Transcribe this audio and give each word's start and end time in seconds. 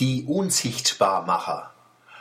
Die 0.00 0.24
Unsichtbarmacher, 0.24 1.74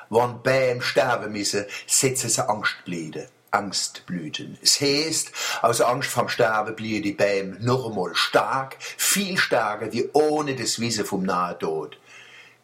wann 0.10 0.44
beim 0.44 0.82
Sterben 0.82 1.32
müssen, 1.32 1.64
setzen 1.88 2.30
sie 2.30 2.46
Angstblüten. 2.46 3.28
Angstblüten. 3.52 4.58
Es 4.62 4.82
heißt, 4.82 5.32
aus 5.62 5.80
Angst 5.80 6.10
vom 6.10 6.28
Sterben 6.28 6.76
blieben 6.76 7.04
die 7.04 7.14
Bäume 7.14 7.56
noch 7.62 7.90
einmal 7.90 8.14
stark, 8.16 8.76
viel 8.82 9.38
stärker 9.38 9.94
wie 9.94 10.10
ohne 10.12 10.58
das 10.58 10.82
Wissen 10.82 11.06
vom 11.06 11.24
Nahtod. 11.24 11.98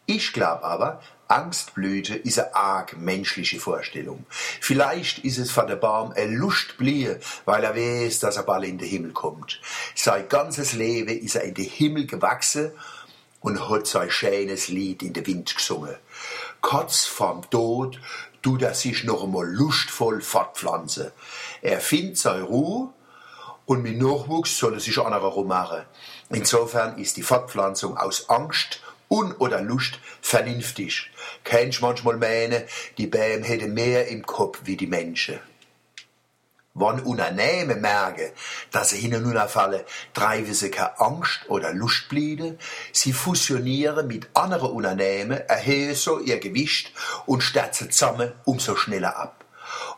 Ich 0.06 0.34
glaube 0.34 0.66
aber, 0.66 1.02
Angstblüte 1.30 2.16
ist 2.16 2.38
eine 2.38 2.54
arg 2.54 2.98
menschliche 2.98 3.62
Vorstellung. 3.62 4.26
Vielleicht 4.30 5.20
ist 5.20 5.38
es 5.38 5.50
von 5.50 5.68
der 5.68 5.78
Baum 5.78 6.12
ein 6.12 6.34
Lustblie, 6.34 7.22
weil 7.46 7.64
er 7.64 7.74
weiß, 7.74 8.20
dass 8.20 8.36
er 8.36 8.44
bald 8.44 8.66
in 8.66 8.78
den 8.78 8.90
Himmel 8.90 9.14
kommt. 9.14 9.62
Sein 9.96 10.28
ganzes 10.28 10.74
Leben 10.74 11.18
ist 11.18 11.36
er 11.36 11.44
in 11.44 11.54
den 11.54 11.70
Himmel 11.70 12.06
gewachsen 12.06 12.74
und 13.46 13.70
hat 13.70 13.86
sein 13.86 14.10
schönes 14.10 14.70
Lied 14.70 15.04
in 15.04 15.14
den 15.14 15.28
Wind 15.28 15.56
gesungen. 15.56 15.96
Kurz 16.62 17.06
vorm 17.06 17.48
Tod 17.52 18.02
tut 18.42 18.64
er 18.64 18.74
sich 18.74 19.04
noch 19.04 19.24
einmal 19.24 19.46
lustvoll 19.46 20.22
fortpflanzen. 20.22 21.12
Er 21.62 21.80
findet 21.80 22.18
seine 22.18 22.42
Ruhe 22.42 22.90
und 23.68 23.84
mit 23.84 24.02
Nachwuchs 24.02 24.58
soll 24.58 24.74
er 24.74 24.80
sich 24.80 24.98
anderer 24.98 25.28
rummachen. 25.28 25.84
Insofern 26.32 26.98
ist 26.98 27.18
die 27.18 27.22
Fortpflanzung 27.22 27.96
aus 27.98 28.30
Angst 28.30 28.82
und 29.10 29.40
oder 29.40 29.62
Lust 29.62 30.00
vernünftig. 30.22 31.12
Kennst 31.44 31.84
manchmal 31.84 32.18
meinen, 32.18 32.64
die 32.98 33.06
Bäume 33.06 33.46
hätten 33.46 33.76
mehr 33.76 34.08
im 34.08 34.26
Kopf 34.26 34.62
wie 34.64 34.76
die 34.76 34.88
Menschen. 34.88 35.40
Wenn 36.78 37.00
Unternehmen 37.00 37.80
merken, 37.80 38.32
dass 38.72 38.90
sie 38.90 38.98
hin 38.98 39.16
und 39.16 39.34
treiben 40.14 40.54
sie 40.54 40.70
keine 40.70 41.00
Angst 41.00 41.40
oder 41.48 41.74
Lust 41.74 42.10
blieben. 42.10 42.60
Sie 42.92 43.14
fusionieren 43.14 44.08
mit 44.08 44.28
anderen 44.34 44.72
Unternehmen, 44.72 45.40
erhöhen 45.48 45.96
so 45.96 46.20
ihr 46.20 46.38
Gewicht 46.38 46.92
und 47.26 47.44
stürzen 47.44 47.92
zusammen 47.92 48.34
umso 48.44 48.76
schneller 48.76 49.16
ab. 49.16 49.46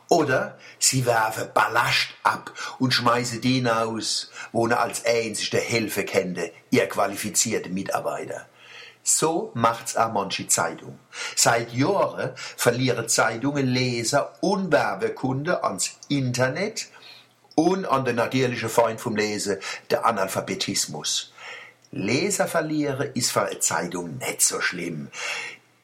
Oder 0.08 0.60
sie 0.78 1.08
werfen 1.08 1.50
Ballast 1.52 2.10
ab 2.22 2.54
und 2.78 2.94
schmeißen 2.94 3.42
den 3.42 3.68
aus, 3.68 4.30
wo 4.52 4.68
er 4.68 4.80
als 4.80 5.04
einzige 5.04 5.58
Hilfe 5.58 6.06
kennt, 6.06 6.40
ihr 6.70 6.88
qualifizierte 6.88 7.70
Mitarbeiter. 7.70 8.46
So 9.10 9.52
macht's 9.54 9.96
auch 9.96 10.12
manche 10.12 10.50
Zeitung. 10.50 11.00
Seit 11.34 11.72
Jahren 11.72 12.32
verlieren 12.36 13.08
Zeitungen 13.08 13.66
Leser 13.66 14.34
und 14.42 14.70
Werbekunde 14.70 15.64
ans 15.64 15.92
Internet 16.10 16.88
und 17.56 17.86
an 17.86 18.04
den 18.04 18.18
natürlichen 18.18 18.68
Feind 18.68 19.00
vom 19.00 19.16
Lesen, 19.16 19.60
der 19.92 20.06
Analphabetismus. 20.06 21.32
Leser 21.92 22.48
verlieren 22.50 23.12
ist 23.14 23.32
für 23.32 23.44
eine 23.44 23.62
Zeitung 23.62 24.18
nicht 24.18 24.42
so 24.42 24.60
schlimm. 24.60 25.08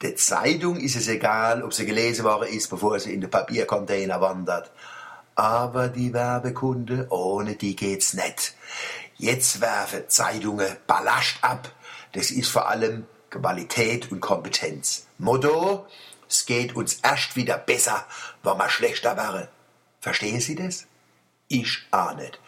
Der 0.01 0.17
Zeitung 0.17 0.75
ist 0.75 0.97
es 0.97 1.07
egal, 1.07 1.63
ob 1.63 1.73
sie 1.73 1.85
gelesen 1.85 2.25
worden 2.25 2.49
ist, 2.49 2.69
bevor 2.69 2.99
sie 2.99 3.13
in 3.13 3.21
den 3.21 3.29
Papiercontainer 3.29 4.19
wandert. 4.19 4.69
Aber 5.35 5.87
die 5.87 6.11
Werbekunde, 6.11 7.07
ohne 7.09 7.55
die 7.55 7.77
geht's 7.77 8.13
nicht. 8.13 8.53
Jetzt 9.15 9.61
werfen 9.61 10.09
Zeitungen 10.09 10.75
Ballast 10.87 11.37
ab. 11.41 11.71
Das 12.13 12.31
ist 12.31 12.49
vor 12.49 12.69
allem 12.69 13.05
Qualität 13.29 14.11
und 14.11 14.21
Kompetenz. 14.21 15.07
Motto, 15.17 15.87
es 16.29 16.45
geht 16.45 16.75
uns 16.75 16.99
erst 17.03 17.35
wieder 17.35 17.57
besser, 17.57 18.05
wenn 18.43 18.57
wir 18.57 18.69
schlechter 18.69 19.17
wären. 19.17 19.47
Verstehen 19.99 20.39
Sie 20.39 20.55
das? 20.55 20.85
Ich 21.47 21.83
auch 21.91 22.15
nicht. 22.15 22.39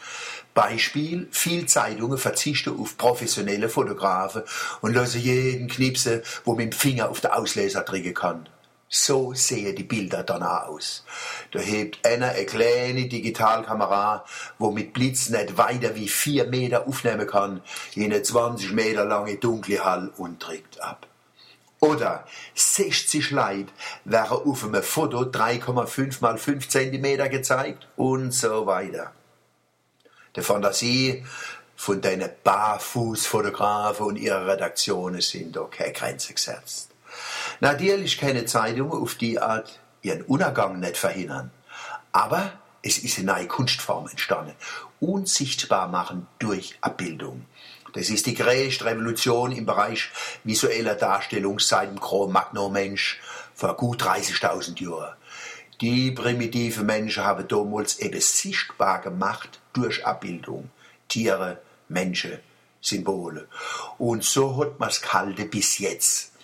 Beispiel, 0.53 1.27
viel 1.31 1.65
Zeitungen 1.67 2.17
verzichten 2.17 2.79
auf 2.79 2.97
professionelle 2.97 3.69
Fotografen 3.69 4.43
und 4.81 4.93
lassen 4.93 5.19
jeden 5.19 5.67
knipsen, 5.67 6.21
wo 6.45 6.55
mit 6.55 6.73
dem 6.73 6.77
Finger 6.77 7.09
auf 7.09 7.19
den 7.19 7.31
Ausleser 7.31 7.81
drücken 7.81 8.13
kann. 8.13 8.49
So 8.87 9.33
sehen 9.33 9.75
die 9.75 9.83
Bilder 9.83 10.23
dann 10.23 10.43
auch 10.43 10.67
aus. 10.67 11.03
Da 11.51 11.59
hebt 11.59 12.05
einer 12.05 12.29
eine 12.29 12.45
kleine 12.45 13.07
Digitalkamera, 13.07 14.25
wo 14.59 14.71
mit 14.71 14.93
Blitz 14.93 15.29
nicht 15.29 15.57
weiter 15.57 15.95
wie 15.95 16.07
vier 16.07 16.45
Meter 16.45 16.87
aufnehmen 16.87 17.27
kann, 17.27 17.61
in 17.95 18.05
eine 18.05 18.21
20 18.21 18.71
Meter 18.73 19.05
lange 19.05 19.37
dunkle 19.37 19.83
Hall 19.83 20.11
und 20.17 20.39
trägt 20.39 20.79
ab. 20.81 21.07
Oder 21.79 22.25
60 22.53 23.31
Leute 23.31 23.71
wären 24.05 24.31
auf 24.31 24.63
einem 24.63 24.81
Foto 24.81 25.21
3,5 25.21 26.21
mal 26.21 26.37
5 26.37 26.67
cm 26.67 27.29
gezeigt 27.29 27.87
und 27.95 28.31
so 28.31 28.65
weiter. 28.65 29.11
Die 30.35 30.41
Fantasie 30.41 31.25
von 31.75 32.01
deinen 32.01 32.29
Barfußfotografen 32.43 34.05
und 34.05 34.15
ihrer 34.15 34.47
Redaktionen 34.47 35.21
sind 35.21 35.55
da 35.55 35.65
keine 35.65 35.93
Grenze 35.93 36.33
gesetzt. 36.33 36.94
Natürlich 37.59 38.17
keine 38.17 38.45
Zeitung 38.45 38.91
auf 38.91 39.15
die 39.15 39.39
Art 39.39 39.79
ihren 40.01 40.21
Untergang 40.23 40.79
nicht 40.79 40.97
verhindern. 40.97 41.51
Aber 42.11 42.53
es 42.81 42.99
ist 42.99 43.17
eine 43.17 43.33
neue 43.33 43.47
Kunstform 43.47 44.07
entstanden. 44.07 44.53
Unsichtbar 44.99 45.87
machen 45.87 46.27
durch 46.39 46.77
Abbildung. 46.81 47.45
Das 47.93 48.09
ist 48.09 48.25
die 48.25 48.35
größte 48.35 48.85
Revolution 48.85 49.51
im 49.51 49.65
Bereich 49.65 50.09
visueller 50.43 50.95
Darstellung 50.95 51.59
seit 51.59 51.89
dem 51.89 51.99
Cro-Magnon-Mensch 51.99 53.21
vor 53.53 53.75
gut 53.75 54.03
30.000 54.03 54.83
Jahren. 54.83 55.15
Die 55.81 56.11
primitiven 56.11 56.85
Menschen 56.85 57.23
haben 57.23 57.47
damals 57.47 57.99
eben 57.99 58.21
sichtbar 58.21 59.01
gemacht 59.01 59.59
durch 59.73 60.05
Abbildung. 60.05 60.69
Tiere, 61.07 61.61
Menschen, 61.89 62.39
Symbole. 62.81 63.47
Und 63.97 64.23
so 64.23 64.57
hat 64.57 64.79
man 64.79 64.89
es 64.89 65.01
gehalten 65.01 65.49
bis 65.49 65.79
jetzt 65.79 66.34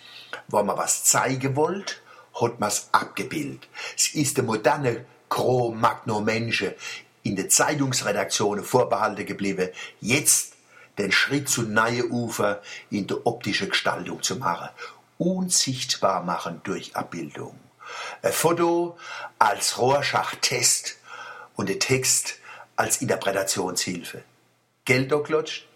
wenn 0.48 0.66
man 0.66 0.76
was 0.76 1.04
zeigen 1.04 1.56
wollt, 1.56 2.00
hat 2.40 2.60
man 2.60 2.68
es 2.68 2.88
abgebildet. 2.92 3.68
Es 3.96 4.08
ist 4.14 4.36
der 4.36 4.44
moderne 4.44 5.04
Cro-Magnon-Menschen 5.28 6.72
in 7.22 7.36
den 7.36 7.50
Zeitungsredaktionen 7.50 8.64
vorbehalten 8.64 9.26
geblieben, 9.26 9.68
jetzt 10.00 10.54
den 10.98 11.12
Schritt 11.12 11.48
zu 11.48 11.62
neue 11.62 12.10
Ufer 12.10 12.60
in 12.90 13.06
der 13.06 13.26
optischen 13.26 13.70
Gestaltung 13.70 14.22
zu 14.22 14.36
machen. 14.36 14.68
Unsichtbar 15.18 16.22
machen 16.22 16.60
durch 16.64 16.96
Abbildung. 16.96 17.58
Ein 18.22 18.32
Foto 18.32 18.98
als 19.38 19.78
Rorschach-Test 19.78 20.98
und 21.54 21.68
der 21.68 21.78
Text 21.78 22.38
als 22.76 22.98
Interpretationshilfe. 22.98 24.24
Geld 24.84 25.12
klatscht, 25.24 25.66